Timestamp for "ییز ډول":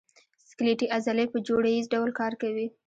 1.75-2.11